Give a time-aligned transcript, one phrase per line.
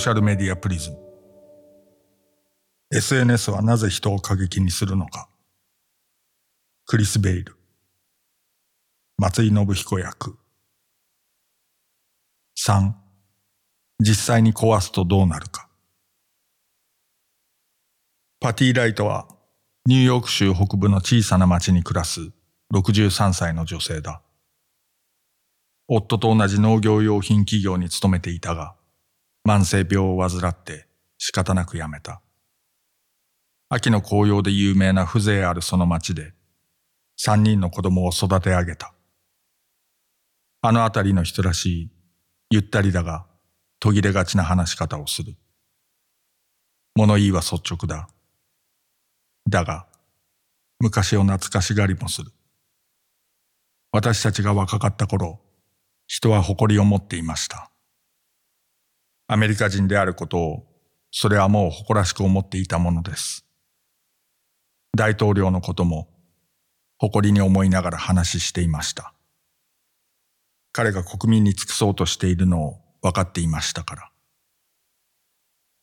[0.00, 0.96] ーシャルメディアプリズム。
[2.90, 5.28] SNS はなぜ人を過激にするのか。
[6.86, 7.54] クリス・ベイル。
[9.18, 10.38] 松井信彦役。
[12.58, 12.92] 3
[14.00, 15.68] 実際に壊すとどうなるか。
[18.40, 19.28] パティ・ライトは
[19.84, 22.32] ニューヨーク州北部の小さな町に暮らす
[22.72, 24.22] 63歳の女性だ。
[25.88, 28.79] 夫と同じ農業用品企業に勤めていたが、
[29.44, 30.86] 慢性病を患って
[31.18, 32.20] 仕方なく辞めた。
[33.68, 36.32] 秋の紅葉で有名な風情あるその町で、
[37.16, 38.92] 三人の子供を育て上げた。
[40.62, 41.90] あの辺りの人らしい、
[42.50, 43.26] ゆったりだが
[43.78, 45.36] 途切れがちな話し方をする。
[46.94, 48.08] 物言いは率直だ。
[49.48, 49.86] だが、
[50.80, 52.30] 昔を懐かしがりもする。
[53.92, 55.40] 私たちが若かった頃、
[56.06, 57.70] 人は誇りを持っていました。
[59.32, 60.66] アメリカ人であることを、
[61.12, 63.46] それはもう誇らしく思っていたものです。
[64.92, 66.08] 大統領のことも、
[66.98, 69.14] 誇りに思いながら話していました。
[70.72, 74.10] 彼が国民に尽くそうとしているのを分かっていましたから。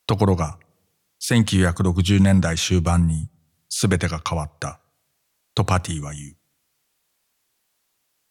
[0.07, 0.59] ところが、
[1.21, 3.29] 1960年代終盤に
[3.69, 4.81] 全てが変わった、
[5.55, 6.35] とパティは言う。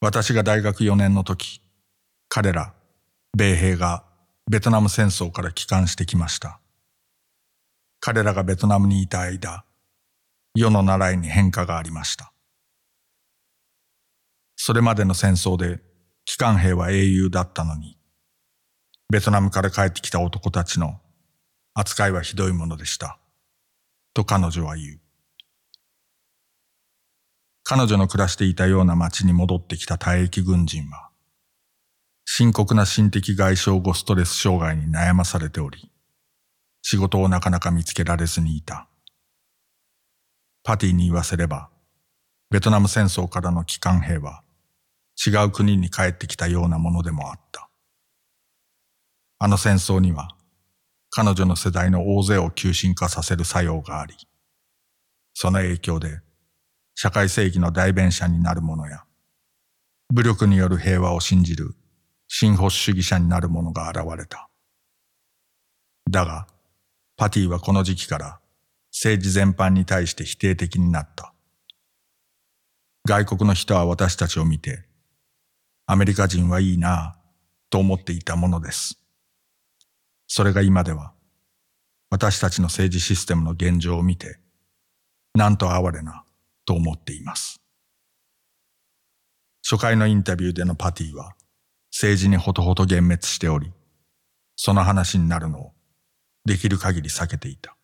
[0.03, 1.63] 私が大学4年の時、
[2.29, 2.75] 彼ら、
[3.35, 4.05] 米兵が
[4.49, 6.61] ベトナム戦争から帰還してきました。
[7.99, 9.65] 彼らがベトナムにいた間、
[10.55, 12.33] 世の習いに変化がありました。
[14.55, 15.81] それまでの戦争で
[16.25, 17.99] 帰還兵は英雄だったのに、
[19.13, 21.01] ベトナムから帰ってきた男たちの
[21.75, 23.19] 扱いはひどいものでした。
[24.15, 25.01] と彼女は言う。
[27.65, 31.06] 彼女の暮らしていたような町に戻ってきた退役軍人は、
[32.29, 35.91] 深刻な心的外傷後ストレス障害に悩まされており、
[36.83, 38.89] 仕事をなかなか見つけられずにいた。
[40.65, 41.71] パティに言わせれば、
[42.51, 44.43] ベトナム戦争からの帰還兵は、
[45.25, 47.71] 違う国に帰ってきたようなものでもあった。
[49.39, 50.29] あの戦争には、
[51.11, 54.15] 彼女の世代の大勢を急進化させる作用があり、
[55.33, 56.21] その影響で
[56.97, 59.05] 社会正義の代弁者になる者や、
[60.13, 61.77] 武力による平和を信じる
[62.29, 64.49] 新保守主義者になる者が現れた。
[66.11, 66.47] だが、
[67.17, 68.41] パティはこの時期から
[68.93, 71.33] 政治全般に対して否定的になった。
[73.07, 74.85] 外国の人は私たちを見て、
[75.87, 77.27] アメリカ人はいいなぁ
[77.71, 78.99] と思っていたものです。
[80.27, 81.13] それが今では、
[82.11, 84.39] 私たちの政治システムの現状を見て、
[85.35, 86.25] なんと哀れな、
[86.65, 87.61] と思っています。
[89.63, 91.36] 初回のインタビューでのパティは
[91.99, 93.73] 政治にほとほと幻滅しており、
[94.55, 95.73] その話になるのを
[96.45, 97.75] できる限り避けていた。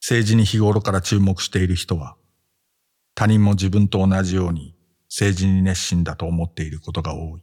[0.00, 2.14] 政治に日頃から注目している人は、
[3.16, 4.76] 他人も自分と同じように
[5.08, 7.42] 政治に熱心だと思っていることが多い。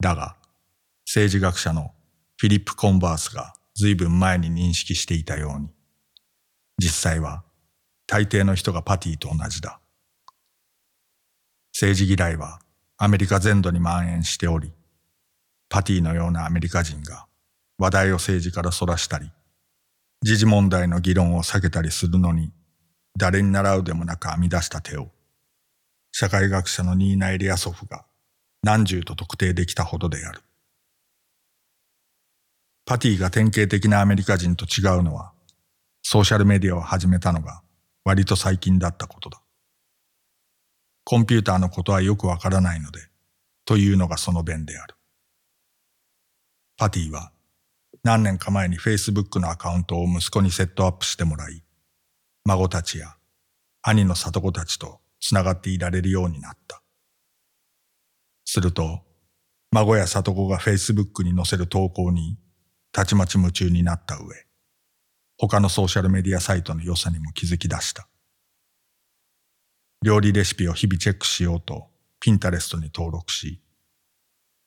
[0.00, 0.36] だが、
[1.06, 1.94] 政治学者の
[2.36, 5.68] フィリップ・コンバースが随分前に認識していたように、
[6.78, 7.44] 実際は
[8.08, 9.78] 大抵の人がパティと同じだ。
[11.80, 12.58] 政治嫌いは
[12.96, 14.72] アメリカ全土に蔓延しており、
[15.68, 17.26] パティのようなアメリカ人が
[17.78, 19.30] 話題を政治から逸らしたり、
[20.20, 22.50] 時事問題の議論を避けたりするのに、
[23.16, 25.12] 誰に習うでもなく編み出した手を、
[26.10, 28.04] 社会学者のニーナ・エリアソフが
[28.64, 30.40] 何十と特定できたほどである。
[32.86, 35.30] パティが典型的なアメリカ人と違うのは、
[36.02, 37.62] ソーシャルメディアを始めたのが
[38.02, 39.40] 割と最近だったことだ。
[41.10, 43.00] コンピューターのことはよくわからないので、
[43.64, 44.94] というのがその弁である。
[46.76, 47.32] パティは
[48.02, 51.64] 何年か前に Facebook のアカウントを息子にセットアップしてもらい、
[52.44, 53.16] 孫たちや
[53.80, 56.82] 兄の里子たちと繋がっていられるようになった。
[58.44, 59.00] すると、
[59.70, 62.36] 孫や里子が Facebook に載せる投稿に
[62.92, 64.44] たちまち夢中になった上、
[65.38, 68.06] 他のソーシャルメディアサイトの良さにも気づき出した。
[70.00, 71.88] 料理レシピを日々チェックしようと
[72.20, 73.60] ピンタレストに登録し、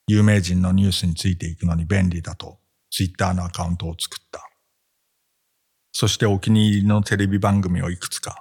[0.06, 2.58] 有名人のニュースについていくのに便利だと
[2.90, 4.46] ツイッターのアカウントを作った。
[5.92, 8.40] そしてお気に入りのテレビ番組をいくつか。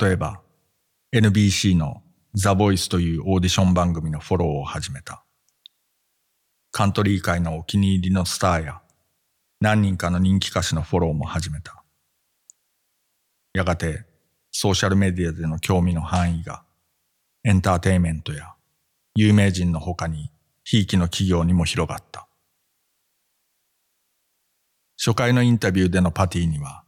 [0.00, 0.42] 例えば
[1.14, 2.02] NBC の
[2.34, 5.24] ザ・ボイスというオーディション番組のフォローを始めた。
[6.70, 8.82] カントリー界のお気に入りのスターや
[9.60, 11.82] 何人かの人気歌手のフォローも始めた。
[13.54, 14.11] やがて
[14.52, 16.62] ソーシャルメディアでの興味の範囲が
[17.42, 18.54] エンターテイメントや
[19.16, 20.30] 有名人の他に
[20.62, 22.28] ひいきの企業にも広がった。
[24.96, 26.84] 初回のインタビューでのパティには、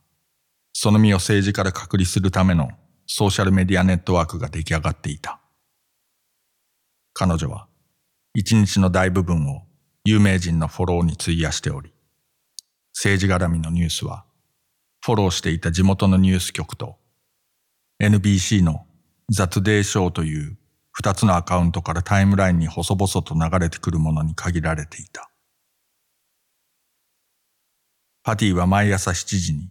[0.73, 2.71] その身を政治から隔離するための
[3.07, 5.41] ソーシャルメディアネットワークが出来上がっていた。
[7.13, 7.67] 彼女は
[8.35, 9.63] 一日の大部分を
[10.05, 11.93] 有名人のフォローに費やしており、
[12.93, 14.25] 政治絡みのニュースは
[15.05, 16.97] フォローしていた地元のニュース局と
[18.03, 18.87] NBC の
[19.31, 20.59] ザ・トゥデイ・ショーという
[20.91, 25.31] 二つのアカウントからタイムラインに細々と流れてくるものに限られていた。
[28.25, 29.71] パティは毎朝7時に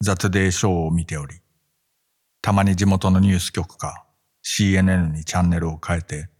[0.00, 1.36] ザ・トゥデイ・ショーを見ており、
[2.40, 4.06] たまに地元のニュース局か
[4.44, 6.30] CNN にチャンネルを変えて、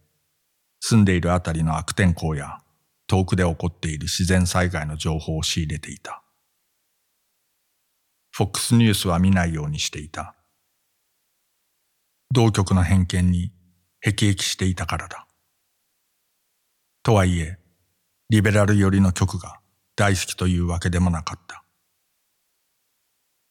[0.81, 2.57] 住んでいるあたりの悪天候や
[3.07, 6.21] 遠くで起こっている自然災害の情報を仕入れていた。
[8.31, 10.35] フォックスニュースは見ないようにしていた。
[12.33, 13.51] 同局の偏見に
[14.01, 15.27] 辟易していたからだ。
[17.03, 17.59] とはいえ、
[18.31, 19.59] リベラル寄りの曲が
[19.95, 21.63] 大好きというわけでもなかった。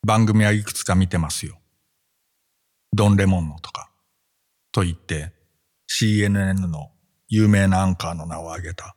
[0.04, 1.60] 番組はいくつか見てますよ。
[2.92, 3.88] ドン・レモンのとか、
[4.72, 5.32] と言って
[5.88, 6.90] CNN の
[7.28, 8.96] 有名なアンカーの名を挙げた。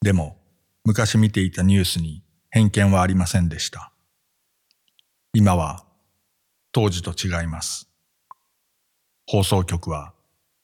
[0.00, 0.38] でも、
[0.86, 3.92] 昔見ていたニュースに偏見はありませんでした。
[5.34, 5.84] 今は
[6.72, 7.93] 当時と違います。
[9.26, 10.12] 放送局は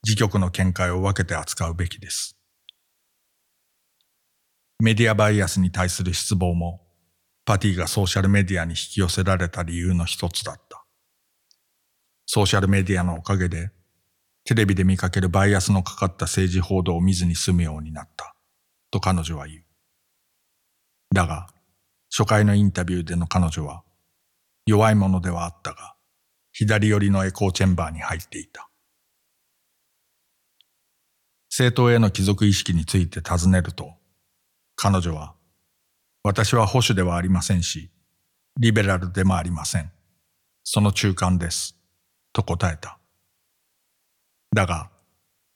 [0.05, 2.37] 自局の見解を分けて扱うべきです。
[4.79, 6.83] メディアバイアスに対する失望も
[7.45, 10.85] パティがソーシャルメディアに引き寄せられた理由の一つだった。
[12.27, 13.71] ソーシャルメディアのおかげで
[14.45, 18.35] テレビで見かけるバイアスのかかった政治報道を見ずに済むようになった
[18.91, 19.65] と彼女は言う。
[21.15, 21.49] だが
[22.15, 23.85] 初回のインタビューでの彼女は
[24.67, 25.97] 弱いものではあったが
[26.61, 28.69] 左寄りのエコーチェンバーに入っていた。
[31.49, 33.95] 政党への帰属意識について尋ねると、
[34.77, 35.35] 彼女は、
[36.23, 37.91] 私は保守ではありませんし、
[38.59, 39.91] リベラルでもありません。
[40.63, 41.79] その中間です。
[42.35, 42.99] と答えた。
[44.55, 44.91] だが、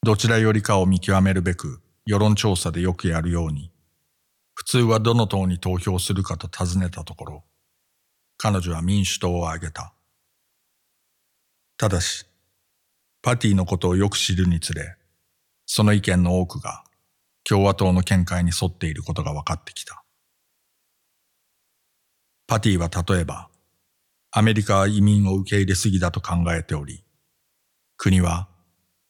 [0.02, 3.70] どちらよりかを見極めるべく世論調査でよくやるように、
[4.54, 7.44] 普通はどの党に投票するかと尋ねたところ、
[8.38, 9.94] 彼女は民主党を挙げた。
[11.76, 12.25] ただし、
[13.21, 14.97] パティのことをよく知るにつれ、
[15.67, 16.85] その意見の多くが
[17.43, 20.05] 共和党の見解に沿っていることが分かってきた。
[22.47, 23.49] パティは例えば、
[24.31, 27.05] アメリカは移民を受け入れすぎだと考えており、
[27.97, 28.49] 国は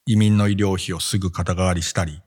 [0.07, 2.23] 移民の医療費をすぐ肩代わりしたり、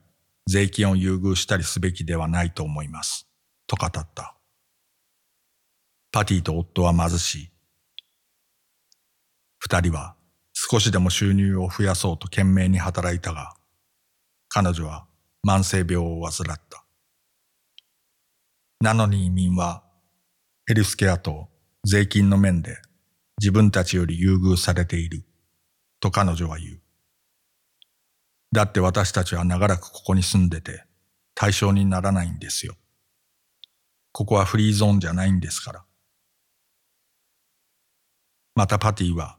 [0.45, 3.27] 税金を優遇したりすべきではないと思います、
[3.65, 4.35] と語った。
[6.11, 7.49] パティと夫は貧しい。
[9.59, 10.16] 二人は
[10.69, 13.53] 少しでも収入を増やそうと懸命に働いたが、
[14.49, 15.05] 彼女は
[15.47, 16.83] 慢性病を患った。
[18.81, 19.83] なのに移民は
[20.65, 21.47] ヘルスケアと
[21.85, 22.75] 税金の面で
[23.39, 25.23] 自分たちより優遇されている
[26.01, 26.81] と彼女は言う。
[28.51, 30.83] だって私たちは長らくここに住んでて
[31.33, 32.75] 対象にならないんですよ。
[34.11, 35.85] ここはフリーゾーンじゃないんですから。
[38.53, 39.36] またパティは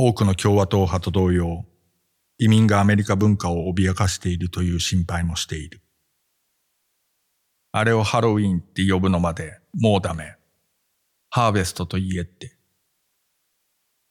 [0.00, 1.64] 多くの共和党派と同様、
[2.38, 5.82] 移民がアメリカ文化を脅かしているという心配もしている。
[7.72, 10.36] あれをハロウィンって呼ぶのまでもうダメ。
[11.30, 12.56] ハーベストと言えって。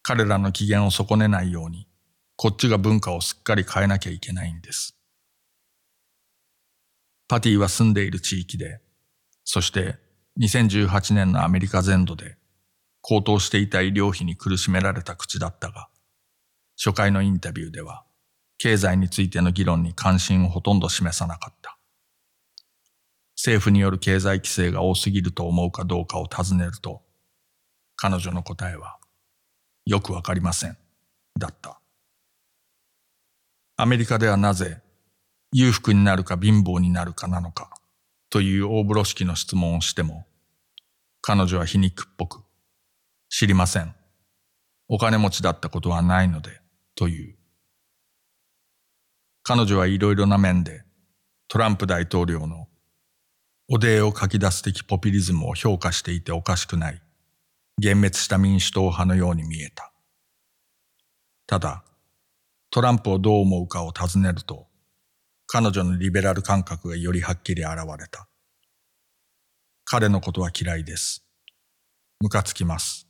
[0.03, 1.87] 彼らの機嫌を損ねないように、
[2.35, 4.97] こっちが文化をすっかり変えなきゃいけないんです。
[7.29, 8.81] パティは住んでいる地域で、
[9.45, 9.95] そして
[10.41, 12.35] 2018年のアメリカ全土で
[13.09, 15.87] 高騰していた医療費に苦しめられた口だったが、
[16.75, 18.03] 初回のインタビューでは、
[18.57, 21.77] 経済についての議論に関心をほとんど示さなかった。
[23.37, 27.01] 政府による経済規制が多すぎると思うかどうかを尋ねると、
[27.95, 28.97] 彼女の答えは、
[29.85, 30.77] よくわかりません、
[31.39, 31.79] だった。
[33.77, 34.81] アメリカではなぜ、
[35.53, 37.69] 裕福になるか貧乏になるかなのか、
[38.29, 40.27] という大風呂敷の質問をしても、
[41.21, 42.46] 彼女は皮肉っぽく、
[43.29, 43.95] 知りません。
[44.87, 46.61] お金持ちだったことはないので、
[46.95, 47.37] という。
[49.43, 50.83] 彼女はいろいろな面で
[51.47, 52.67] トランプ大統領の
[53.69, 57.01] おでを書き出す的ポピュリズムを評価していておかしくない、
[57.81, 59.91] 幻滅した民主党派のように見えた。
[61.45, 61.83] ただ、
[62.69, 64.67] トランプをどう思うかを尋ねると、
[65.47, 68.27] 彼女のリベラル感覚がよりはっきり現れた。
[69.85, 71.25] 彼のことは嫌いです。
[72.19, 73.06] ムカつきます。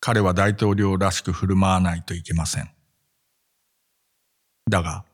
[0.00, 2.70] 彼は大統領らしく振る舞わないといけません。
[4.68, 5.04] だが、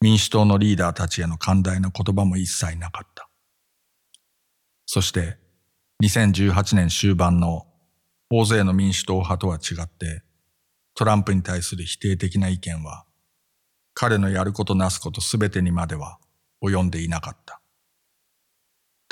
[0.00, 3.28] 民主党のリーダーたちへの寛大な言葉も一切なかった。
[4.86, 5.38] そして
[6.02, 7.66] 2018年終盤の
[8.30, 10.22] 大勢の民主党派とは違って
[10.94, 13.04] トランプに対する否定的な意見は
[13.94, 16.18] 彼のやることなすことすべてにまでは
[16.62, 17.60] 及んでいなかった。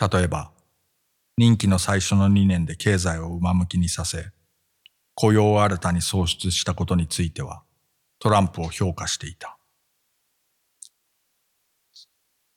[0.09, 0.51] 例えば
[1.37, 4.31] 任期の最初の2年で経済を上向きにさせ
[5.21, 7.63] 雇用を新たに創出したことについては
[8.21, 9.59] トランプを評価していた。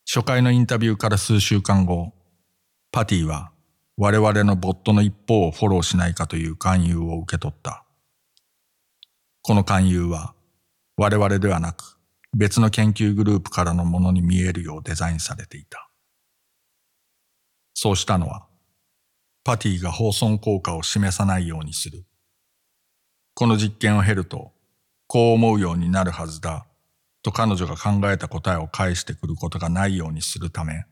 [0.06, 2.14] 初回のインタビューから数週間後、
[2.90, 3.52] パティは
[3.98, 7.84] 我々のボットの一方をフォローしないかという勧誘を受け取った。
[9.42, 10.34] この勧誘は
[10.96, 12.00] 我々ではなく
[12.34, 15.90] 別の研究グループからのものに見えるようデザインされていた。
[17.74, 18.48] そうしたのは
[19.44, 22.06] パティが放送効果を示さないようにする。
[23.36, 24.52] この実験を経ると
[25.08, 26.66] こう思うようになるはずだ
[27.24, 30.86] と彼女が考えた答えを返してくることがないようにするため、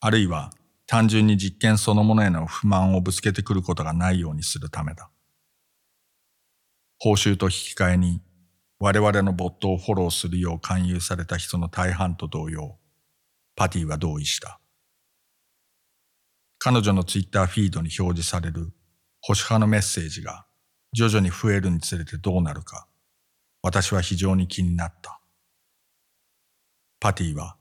[0.00, 0.52] あるいは
[0.86, 5.10] 単純に実験そのものへの不満をぶつけてくることがないようにするためだ。
[6.98, 8.20] 報酬と引き換えに
[8.78, 12.76] 我々のボットをフォローするよう勧誘された人の大半と同様、
[13.56, 14.60] パティは同意した。
[16.58, 18.72] 彼女のツイッターフィードに表示される
[19.20, 20.46] 保守派のメッセージが
[20.92, 22.86] 徐々に増えるにつれてどうなるか、
[23.62, 25.20] 私は非常に気になった。
[27.00, 27.56] パティは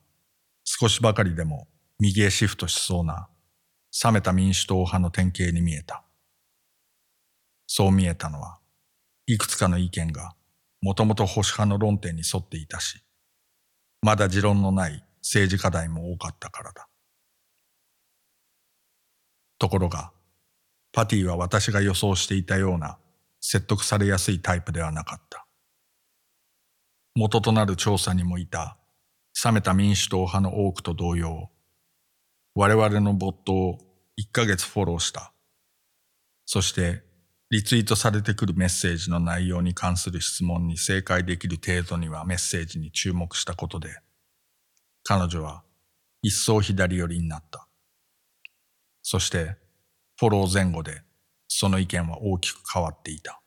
[0.63, 1.67] 少しばかりでも
[1.99, 3.29] 右へシフトしそうな
[4.03, 6.03] 冷めた民主党派の典型に見えた。
[7.67, 8.59] そう見えたのは、
[9.27, 10.35] いくつかの意見が
[10.81, 13.01] もともと保守派の論点に沿っていたし、
[14.01, 16.87] まだ持論のない政治課題も多かったからだ。
[19.57, 20.11] ところが、
[20.91, 22.97] パティは私が予想していたような
[23.41, 25.45] 説得されやすいタイプではなかった。
[27.15, 28.77] 元となる調査にもいた
[29.43, 31.49] 冷めた民主党派の多くと同様、
[32.53, 33.79] 我々のボットを
[34.19, 35.33] 1ヶ月フォローした。
[36.45, 37.03] そして、
[37.49, 43.89] リツイートされてくるメッセージの内容に関する質問に正解できる程度にはメッセージに注目したことで、
[45.03, 45.63] 彼女は
[46.21, 47.67] 一層左寄りになった。
[49.01, 49.57] そして、
[50.17, 51.01] フォロー前後で
[51.53, 53.41] その意見は大きく変わっていた。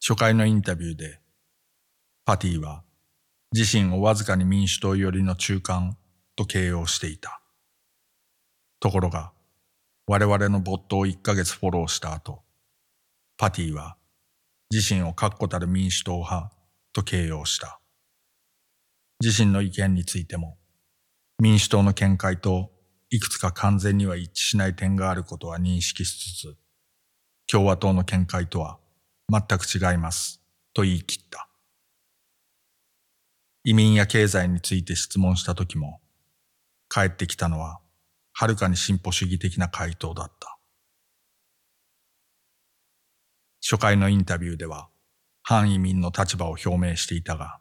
[0.00, 1.18] 初回のインタビューで、
[2.24, 2.84] パティは
[3.52, 5.96] 自身をわずかに民主党寄りの中間
[6.36, 7.42] と形容していた。
[8.78, 9.32] ところが、
[10.06, 12.44] 我々のボットを1ヶ月フォローした後、
[13.36, 13.96] パティは
[14.70, 16.52] 自身を確固たる民主党派
[16.92, 17.80] と形容した。
[19.20, 20.58] 自身の意見についても、
[21.40, 22.70] 民主党の見解と
[23.14, 26.56] いくつか完全には一致しない点があることは認識しつつ、
[27.46, 28.78] 共和党の見解とは
[29.30, 30.40] 全く違います
[30.72, 31.46] と言い切った。
[33.64, 36.00] 移民や経済について質問した時も、
[36.88, 37.80] 返ってきたのは、
[38.32, 40.58] はるかに進歩主義的な回答だった。
[43.60, 44.88] 初回のインタビューでは、
[45.42, 47.60] 反移民の立場を表明していたが、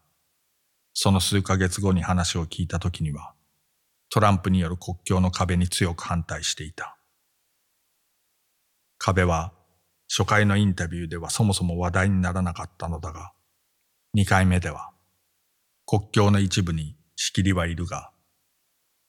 [0.94, 3.34] その数ヶ月後に話を聞いた時には、
[4.14, 6.98] トランプによる国境の壁に強く反対していた。
[8.98, 9.54] 壁は、
[10.10, 13.32] 初回のインタビューではそもそも話題にならなかったのだが、
[14.14, 14.92] 二回目では、
[15.86, 18.12] 国境の一部に仕切りはいるが、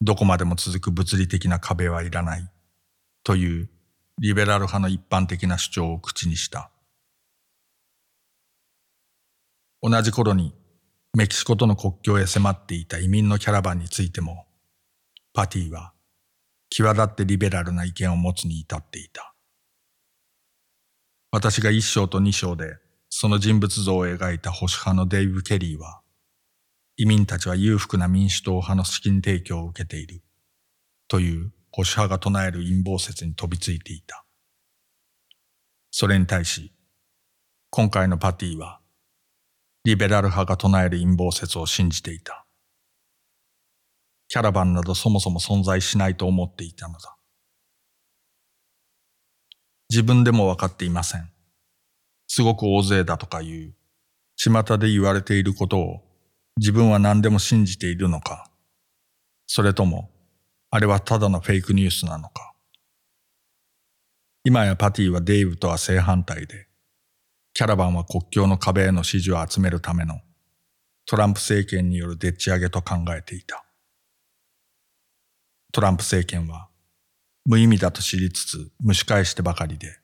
[0.00, 2.48] どこまでも続く物理的な壁はいらない
[3.24, 3.70] という
[4.20, 6.70] リベラル派の一般的な主張を口にした。
[9.82, 10.54] 同じ頃に
[11.12, 14.46] メキシコとの国境へ迫っていた移民のキャラバンについても、
[15.34, 15.92] パティは
[16.68, 19.34] 際立ってリベラルな意見を持つに至っていた。
[21.30, 22.76] 私が一章と二章で
[23.14, 26.00] その人物像を描いた保守派のデイブ・ケリーは、
[26.96, 30.22] 移民たちは裕福な民主党派の資金提供を受けている
[31.08, 34.24] という保守派が唱える陰謀説に飛びついていた。
[35.90, 36.72] それに対し、
[37.70, 38.80] 今回のパティは、
[39.84, 42.41] リベラル派が唱える陰謀説を信じていた。
[44.32, 47.18] キャラバンなどそもそも存在しないと思っていたのだ。
[49.90, 51.30] 自分でもわかっていません。
[52.28, 53.74] すごく大勢だとかいう、
[54.36, 56.00] 巷で言われていることを
[56.56, 58.50] 自分は何でも信じているのか、
[59.46, 60.10] それとも、
[60.70, 62.54] あれはただのフェイクニュースなのか。
[64.44, 66.68] 今やパティはデイブとは正反対で、
[67.52, 70.22] キャラバンは国境の壁への支持を集めるための
[71.04, 73.62] トランプ政権によるでっち上げと考えていた。
[75.72, 76.68] トランプ政権は
[77.44, 79.98] 無意味だと知りつつ蒸し返してばかりで、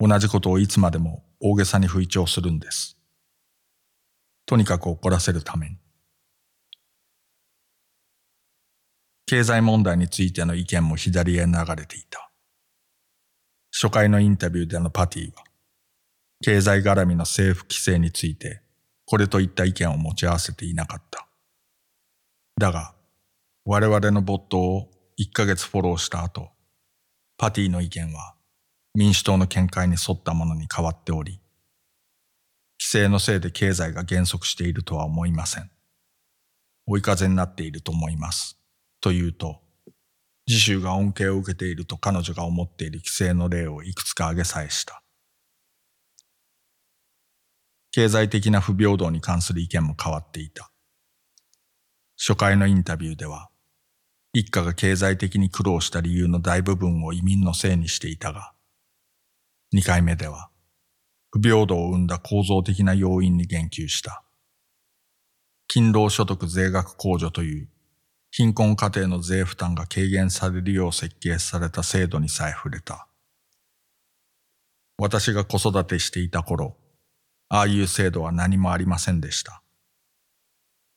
[0.00, 2.96] 同じことをいつまでも大げさに吹聴するんです。
[4.46, 5.76] とにかく怒らせるために。
[9.26, 12.30] 経済問題についての意見も左へ流れていた。
[13.70, 15.44] 初回のインタビューでのパティは、
[16.42, 18.62] 経済絡みの政府規制について、
[19.06, 21.26] これといった意見を持ち合わせていなかった。
[22.58, 22.94] だが、
[23.64, 24.90] 我々のボットを
[25.20, 26.50] 1ヶ月フォローした後、
[27.36, 28.34] パティの意見は
[28.92, 31.40] 民主党の見解に沿ったものに変わっており、
[32.80, 35.70] 規制のせいで経済が減速しているとは思いません。
[36.88, 38.58] 追い風になっていると思います。
[39.00, 39.60] と言うと、
[40.48, 45.04] 自習が恩恵を受けていると彼女が思っている規制の例をいくつか挙げさえした。
[47.92, 50.72] 経済的な不平等に関する意見も変わっていた。
[52.18, 53.51] 初回のインタビューでは、
[54.34, 58.52] 一家が経済的に苦労した理由の大部分を移民のせいにしていたが、
[59.72, 60.50] 二回目では、
[61.30, 64.22] 不平等を生んだ構造的な要因に言及した。
[65.68, 67.68] 勤労所得税額控除という
[68.30, 73.06] 貧困家庭の税負担が軽減されるよう設計された制度にさえ触れた。
[74.96, 76.76] 私が子育てしていた頃、
[77.50, 79.62] ああいう制度は何もありませんでした。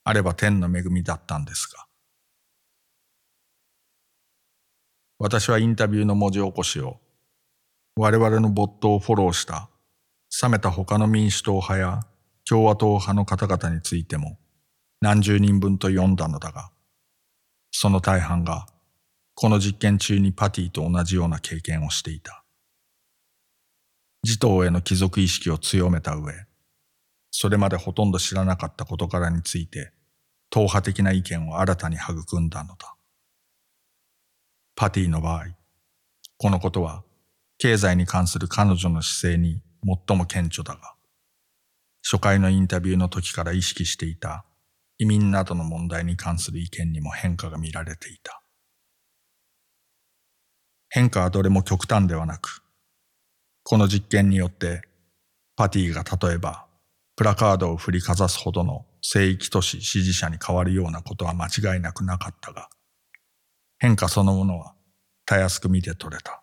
[0.05, 1.84] あれば天の恵みだったんですが。
[5.25, 6.99] 私はインタビューの文字起こしを、
[7.95, 9.71] 我々のボットをフォローした、
[10.39, 12.01] 冷めた他の民主党派や
[12.47, 14.37] 共和党派の方々についても
[15.01, 16.69] 何十人分と読んだのだが、
[17.71, 18.67] その大半が
[19.33, 22.43] この実験中にパティと同じような経験をしていた。
[24.23, 26.35] 自党への貴族意識を強めた上、
[27.31, 29.91] それまでほとんど知らなかった事柄について、
[30.51, 32.94] 党派的な意見を新たに育んだのだ。
[34.77, 35.45] パティの場合、
[36.37, 37.03] このことは
[37.57, 39.61] 経済に関する彼女の姿勢に
[40.07, 40.95] 最も顕著だが、
[42.03, 44.43] 初回のインタビューの時から意識していた
[44.97, 48.41] 移民などの問題に関する意見にも変化が見られていた。
[50.89, 52.61] 変化はどれも極端ではなく、
[53.63, 54.81] この実験によって
[55.55, 56.67] パティが例えば
[57.15, 62.67] プラカードを振りかざすほどの聖域都市支持者に変わるようなことは間違いなくなかったが、
[63.85, 64.73] 変化そのものは
[65.27, 66.41] たやすく見て取れた。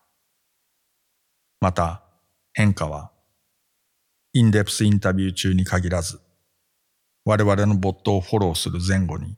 [1.60, 2.04] また
[2.52, 3.10] 変化は
[4.32, 6.20] インデプスインタビュー中に限らず
[7.24, 9.36] 我々のボットをフォローする前後に、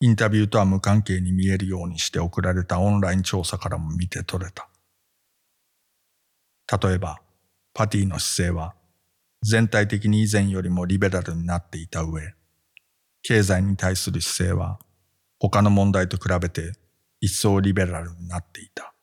[0.00, 4.66] インタビューとは無関係に見えるようにして送られたオンライン調査からも見て取れた。
[6.80, 7.18] 例えば、
[7.74, 8.74] パティの姿勢は
[9.42, 12.32] 全体的に以前よりもリベラルになっていた上、
[13.22, 14.78] 経済に対する姿勢は
[15.38, 16.72] 他の問題と比べて
[17.20, 18.94] 一層リベラルになっていた。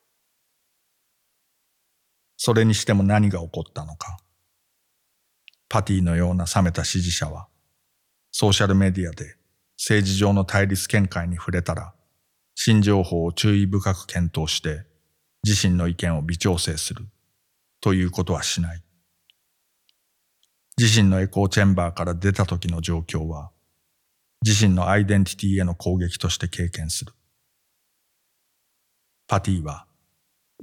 [2.37, 4.17] それにしても何が起こったのか。
[5.69, 7.47] パティのような冷めた支持者は
[8.37, 9.37] ソーシャルメディアで
[9.77, 11.93] 政治上の対立見解に触れたら、
[12.53, 14.85] 新情報を注意深く検討して
[15.45, 17.05] 自身の意見を微調整する
[17.79, 18.83] ということはしない。
[20.77, 23.51] 自身のエコーチェンバーから出た時の状況は、
[24.45, 27.13] 自身のアイデンティティへの攻撃として経験する。
[29.27, 29.85] パティは、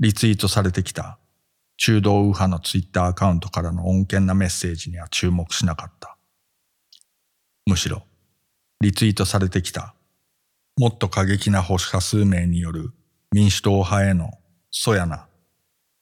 [0.00, 1.18] リツイートされてきた
[1.76, 6.16] 中道右派のツイッターアカウントからの穏健なメッセージには注目しなかった。
[7.66, 8.04] むしろ、
[8.80, 9.94] リツイートされてきた、
[10.78, 12.92] もっと過激な保守派数名による
[13.32, 14.30] 民主党派への
[14.70, 15.26] そやな、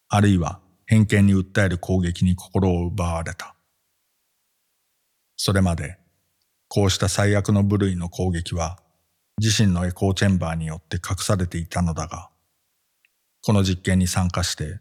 [0.09, 3.55] あるいは偏見に訴える攻撃に心を奪われた。
[5.37, 5.99] それまで、
[6.69, 8.79] こうした最悪の部類の攻撃は、
[9.41, 12.30] 自身のエコーチェンバーによって隠されていたのだが、
[13.43, 14.81] この実験に参加して、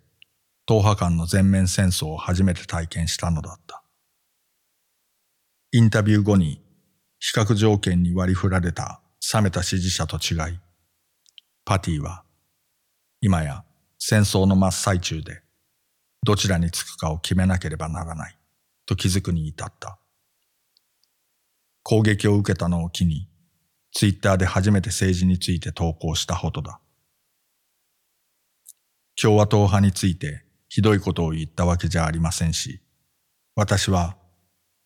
[0.65, 3.83] 党派間の全面戦争を初めて体験したのだった。
[5.71, 6.61] インタビュー後に
[7.19, 9.01] 比較条件に割り振られた
[9.33, 10.59] 冷めた支持者と違い、
[11.63, 12.23] パティは
[13.21, 13.63] 今や
[13.97, 15.41] 戦争の真っ最中で
[16.25, 18.37] どちらにつくかを決めなければならない
[18.85, 19.99] と気づくに至った。
[21.83, 23.27] 攻撃を受けたのを機に
[23.91, 26.79] ツイッターで初めて政治について投稿したほどだ。
[29.21, 32.81] 共和党派についてひどいことを言ったわけじゃありませんし、
[33.55, 34.15] 私は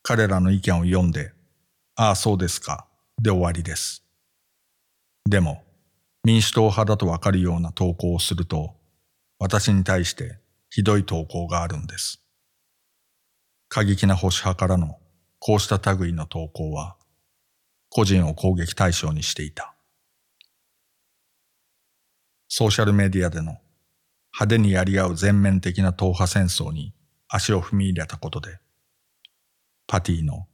[0.02, 1.34] 彼らの意見を読んで
[1.96, 2.88] ああ、そうですか。
[3.22, 4.04] で終わりです。
[5.30, 5.63] でも、
[6.24, 8.76] 民主党派だとわかるような投稿をすると、
[9.38, 10.39] 私に対して
[10.72, 12.24] ひどい投稿があるんです。
[13.69, 14.98] 過激な保守派からの
[15.38, 16.96] こうした類の投稿は、
[17.89, 19.76] 個人を攻撃対象にしていた。
[22.48, 23.58] ソーシャルメディアでの
[24.34, 26.93] 派手にやり合う全面的な党派戦争に
[27.28, 28.58] 足を踏み入れたことで、
[29.86, 30.48] パティの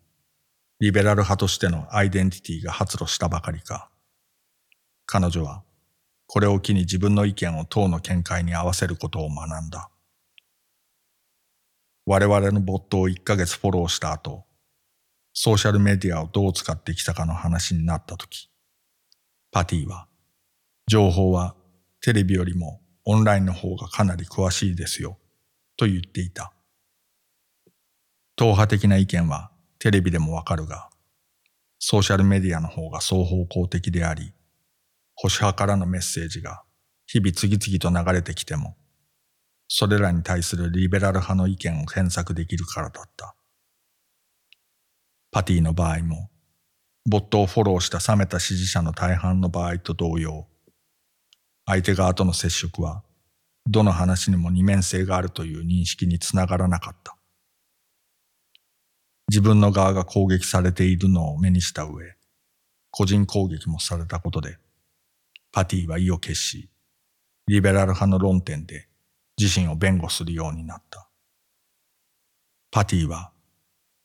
[0.82, 3.90] リベラル派としてのアイデンティティが発露したばかりか、
[5.06, 5.64] 彼女は
[6.28, 9.90] これを機に自分の意見を党の見解に合わせることを学んだ。
[12.06, 14.46] 我々のボットを1ヶ月フォローした後、
[15.34, 18.50] ソーシャルメディアをどう使ってきたかの話になったとき、
[19.52, 20.08] パティは、
[20.88, 21.56] 情報は
[22.02, 25.18] テレビよりもオンラインの方がかなり詳しいですよ、
[25.78, 26.54] と言っていた。
[28.36, 30.92] 党派的な意見はテレビでもわかるが、
[31.80, 34.32] ソーシャルメディアの方が双方向的であり、
[35.16, 36.62] 保守派からのメッセージが
[37.08, 38.78] 日々次々と流れてきても、
[39.68, 43.34] それらに対するリベラル派の意見を検索できるからだった。
[45.32, 46.30] パティの場合も、
[47.08, 50.46] ボットをフォローした冷めた支持者の大半の場合と同様、
[51.70, 53.04] 相手側との接触は、
[53.68, 57.16] どの話にも二面性があるという認識につながらなかった。
[59.30, 62.16] 自分の側が攻撃されているのを目にした上、
[62.90, 64.58] 個人攻撃もされたことで、
[65.52, 66.72] パティは意を決し、
[67.46, 68.88] リベラル派の論点で
[69.40, 71.08] 自身を弁護するようになった。
[72.72, 73.32] パティは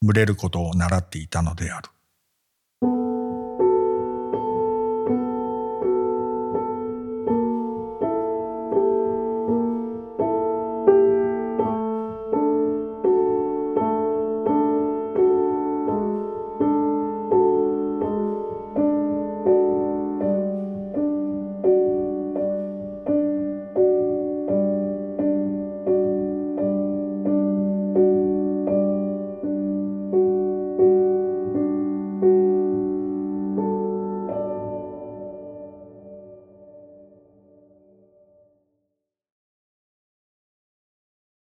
[0.03, 1.89] 群れることを習っていたのである。